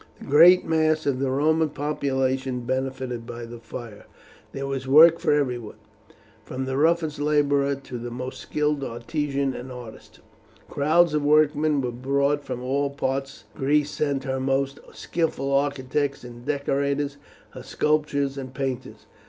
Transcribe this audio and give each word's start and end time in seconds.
The 0.17 0.25
great 0.25 0.65
mass 0.65 1.05
of 1.05 1.19
the 1.19 1.29
Roman 1.29 1.69
population 1.69 2.61
benefited 2.61 3.27
by 3.27 3.45
the 3.45 3.59
fire. 3.59 4.07
There 4.51 4.65
was 4.65 4.87
work 4.87 5.19
for 5.19 5.31
everyone, 5.31 5.75
from 6.43 6.65
the 6.65 6.75
roughest 6.75 7.19
labourer 7.19 7.75
to 7.75 7.99
the 7.99 8.09
most 8.09 8.39
skilled 8.39 8.83
artisan 8.83 9.53
and 9.53 9.71
artist. 9.71 10.19
Crowds 10.71 11.13
of 11.13 11.23
workmen 11.23 11.81
were 11.81 11.91
brought 11.91 12.43
from 12.43 12.63
all 12.63 12.89
parts. 12.89 13.43
Greece 13.55 13.91
sent 13.91 14.23
her 14.23 14.39
most 14.39 14.79
skilful 14.91 15.53
architects 15.53 16.23
and 16.23 16.47
decorators, 16.47 17.17
her 17.51 17.61
sculptors 17.61 18.39
and 18.39 18.55
painters. 18.55 19.05